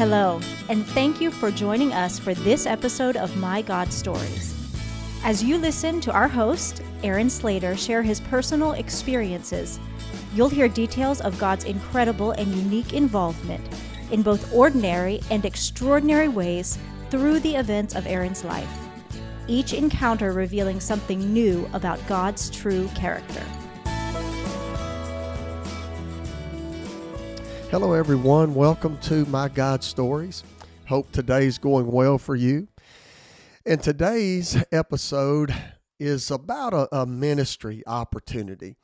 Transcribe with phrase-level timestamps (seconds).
[0.00, 4.54] Hello, and thank you for joining us for this episode of My God Stories.
[5.24, 9.78] As you listen to our host, Aaron Slater, share his personal experiences,
[10.34, 13.62] you'll hear details of God's incredible and unique involvement
[14.10, 16.78] in both ordinary and extraordinary ways
[17.10, 18.72] through the events of Aaron's life,
[19.48, 23.44] each encounter revealing something new about God's true character.
[27.70, 28.56] Hello, everyone.
[28.56, 30.42] Welcome to My God Stories.
[30.88, 32.66] Hope today's going well for you.
[33.64, 35.54] And today's episode
[36.00, 38.76] is about a, a, ministry opportunity.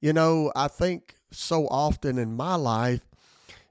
[0.00, 3.02] You know, I think so often in my life,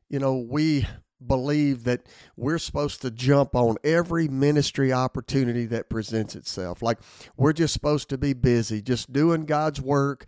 [0.08, 0.86] you know, we
[1.26, 2.06] believe that
[2.38, 6.84] we're supposed to jump on every ministry opportunity that presents itself.
[6.84, 7.00] Like
[7.36, 10.26] we're just supposed to be busy, just doing God's work.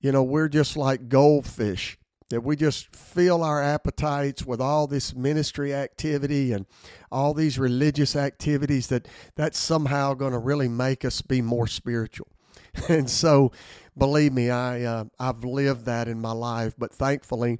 [0.00, 1.99] You know, we're just like goldfish
[2.30, 6.64] that we just fill our appetites with all this ministry activity and
[7.12, 9.06] all these religious activities that
[9.36, 12.28] that's somehow going to really make us be more spiritual
[12.88, 13.52] and so
[13.98, 17.58] believe me i uh, i've lived that in my life but thankfully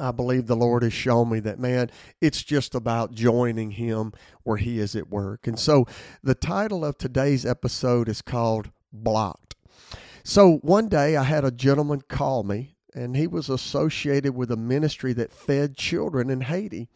[0.00, 4.12] I believe the Lord has shown me that, man, it's just about joining Him
[4.44, 5.48] where He is at work.
[5.48, 5.86] And so
[6.22, 9.56] the title of today's episode is called Blocked.
[10.22, 14.56] So one day I had a gentleman call me and he was associated with a
[14.56, 16.88] ministry that fed children in Haiti.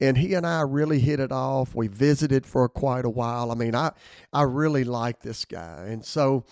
[0.00, 1.74] And he and I really hit it off.
[1.74, 3.52] We visited for quite a while.
[3.52, 3.92] I mean, I
[4.32, 6.44] I really like this guy, and so,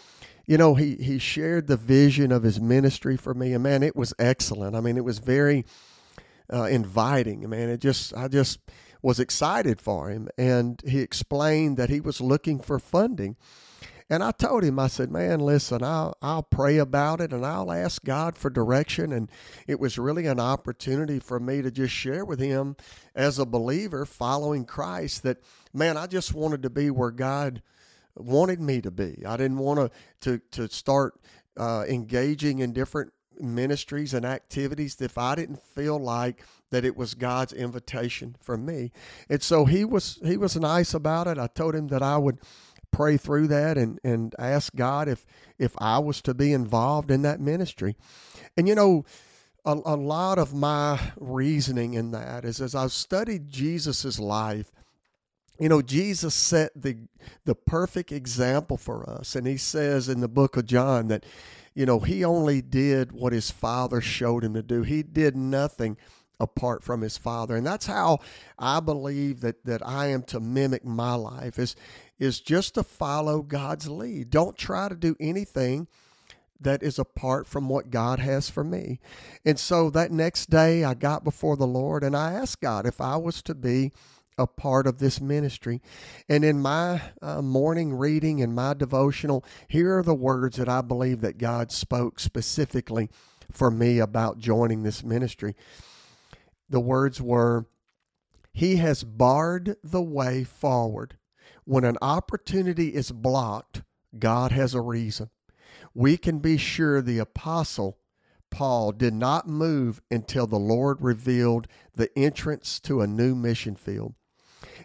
[0.47, 3.97] you know, he he shared the vision of his ministry for me, and man, it
[3.97, 4.77] was excellent.
[4.77, 5.65] I mean, it was very
[6.53, 7.49] uh, inviting.
[7.49, 8.61] Man, it just I just
[9.03, 13.37] was excited for him, and he explained that he was looking for funding
[14.11, 17.71] and I told him, I said, man, listen, I'll, I'll pray about it and I'll
[17.71, 19.13] ask God for direction.
[19.13, 19.31] And
[19.69, 22.77] it was really an opportunity for me to just share with him
[23.15, 25.39] as a believer following Christ that,
[25.73, 27.63] man, I just wanted to be where God
[28.17, 29.23] wanted me to be.
[29.25, 29.91] I didn't want to,
[30.23, 31.15] to, to start
[31.57, 37.15] uh, engaging in different ministries and activities if I didn't feel like that it was
[37.15, 38.93] God's invitation for me.
[39.29, 41.39] And so he was he was nice about it.
[41.39, 42.39] I told him that I would
[42.91, 45.25] pray through that and, and ask God if,
[45.59, 47.97] if I was to be involved in that ministry.
[48.57, 49.05] And, you know,
[49.65, 54.73] a, a lot of my reasoning in that is as I've studied Jesus's life,
[55.59, 56.97] you know, Jesus set the
[57.45, 59.37] the perfect example for us.
[59.37, 61.27] And he says in the book of John that,
[61.75, 64.83] you know, he only did what his father showed him to do.
[64.83, 65.99] He did nothing
[66.41, 67.55] apart from his father.
[67.57, 68.19] And that's how
[68.59, 71.77] I believe that that I am to mimic my life is
[72.19, 74.31] is just to follow God's lead.
[74.31, 75.87] Don't try to do anything
[76.61, 79.01] that is apart from what God has for me.
[79.45, 83.01] And so that next day, I got before the Lord and I asked God if
[83.01, 83.93] I was to be
[84.37, 85.81] a part of this ministry.
[86.29, 90.81] And in my uh, morning reading and my devotional, here are the words that I
[90.81, 93.09] believe that God spoke specifically
[93.51, 95.57] for me about joining this ministry.
[96.71, 97.67] The words were,
[98.53, 101.19] He has barred the way forward
[101.65, 103.83] when an opportunity is blocked,
[104.19, 105.31] God has a reason.
[105.95, 107.99] We can be sure the apostle
[108.51, 114.15] Paul did not move until the Lord revealed the entrance to a new mission field.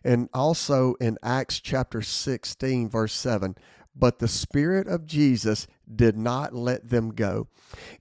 [0.04, 3.56] And also in Acts chapter 16, verse 7,
[3.96, 7.48] but the Spirit of Jesus did not let them go.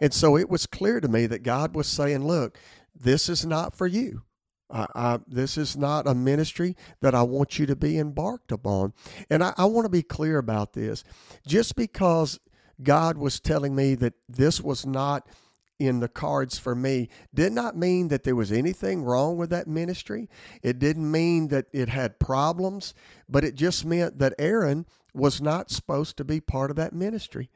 [0.01, 2.59] And so it was clear to me that God was saying, Look,
[2.95, 4.23] this is not for you.
[4.71, 8.93] I, I, this is not a ministry that I want you to be embarked upon.
[9.31, 11.05] And I, I want to be clear about this.
[11.47, 12.41] Just because
[12.83, 15.29] God was telling me that this was not
[15.79, 19.67] in the cards for me did not mean that there was anything wrong with that
[19.67, 20.29] ministry.
[20.63, 22.95] It didn't mean that it had problems,
[23.29, 27.51] but it just meant that Aaron was not supposed to be part of that ministry.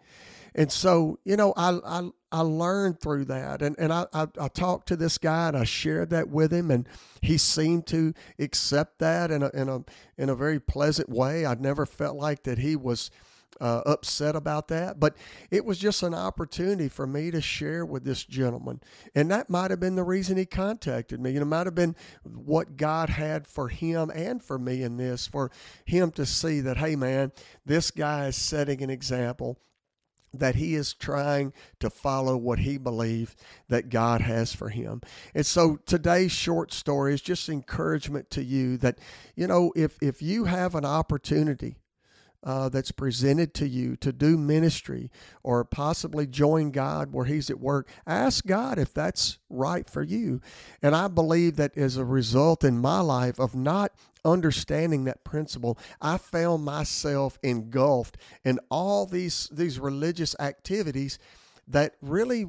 [0.58, 3.62] And so, you know, I, I, I learned through that.
[3.62, 6.72] And, and I, I, I, talked to this guy and I shared that with him
[6.72, 6.88] and
[7.22, 9.84] he seemed to accept that in a, in a,
[10.20, 11.46] in a very pleasant way.
[11.46, 13.12] I'd never felt like that he was
[13.60, 15.16] uh, upset about that, but
[15.52, 18.80] it was just an opportunity for me to share with this gentleman.
[19.14, 21.30] And that might have been the reason he contacted me.
[21.30, 21.94] You know, might have been
[22.24, 25.52] what God had for him and for me in this, for
[25.84, 27.30] him to see that, hey, man,
[27.64, 29.60] this guy is setting an example
[30.32, 33.36] that he is trying to follow what he believes
[33.68, 35.00] that God has for him.
[35.34, 38.98] And so today's short story is just encouragement to you that,
[39.36, 41.76] you know, if, if you have an opportunity
[42.42, 45.10] uh, that's presented to you to do ministry
[45.42, 50.40] or possibly join God where He's at work, ask God if that's right for you.
[50.82, 53.92] And I believe that as a result in my life of not
[54.24, 61.18] understanding that principle, I found myself engulfed in all these these religious activities
[61.66, 62.46] that really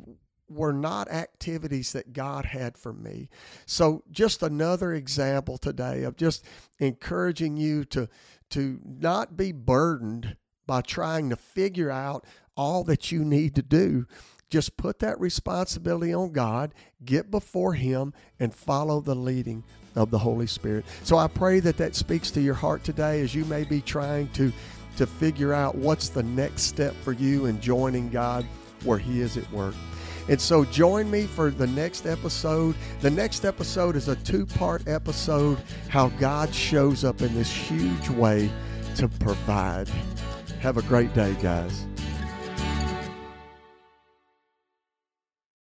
[0.49, 3.29] were not activities that God had for me.
[3.65, 6.45] So just another example today of just
[6.79, 8.09] encouraging you to
[8.51, 10.35] to not be burdened
[10.65, 12.25] by trying to figure out
[12.55, 14.05] all that you need to do.
[14.49, 16.73] Just put that responsibility on God,
[17.05, 19.63] get before Him, and follow the leading
[19.95, 20.85] of the Holy Spirit.
[21.03, 24.27] So I pray that that speaks to your heart today as you may be trying
[24.29, 24.51] to,
[24.97, 28.45] to figure out what's the next step for you in joining God
[28.83, 29.75] where He is at work.
[30.27, 32.75] And so join me for the next episode.
[33.01, 38.09] The next episode is a two part episode how God shows up in this huge
[38.09, 38.51] way
[38.95, 39.87] to provide.
[40.59, 41.85] Have a great day, guys.